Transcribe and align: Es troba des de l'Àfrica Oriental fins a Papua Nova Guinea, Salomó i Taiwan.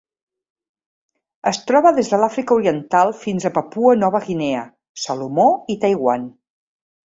Es 1.51 1.59
troba 1.71 1.91
des 1.97 2.09
de 2.15 2.19
l'Àfrica 2.23 2.57
Oriental 2.57 3.13
fins 3.27 3.45
a 3.45 3.53
Papua 3.61 3.95
Nova 4.07 4.25
Guinea, 4.31 4.67
Salomó 5.07 5.49
i 5.77 5.81
Taiwan. 5.87 6.29